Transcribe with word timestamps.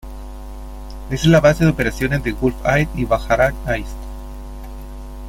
Es 1.11 1.25
la 1.27 1.41
base 1.41 1.63
de 1.63 1.69
operaciones 1.69 2.23
de 2.23 2.31
Gulf 2.31 2.55
Air 2.65 2.87
y 2.95 3.05
Bahrain 3.05 3.55
Air. 3.67 3.85